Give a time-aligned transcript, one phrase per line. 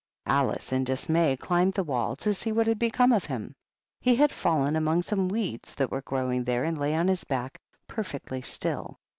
[0.25, 3.53] Alice, in dismay, climbed the wall to see what had become of him;
[3.99, 7.59] he had fallen among some weeds that were growing there and lay on his back
[7.87, 8.97] perfectly still.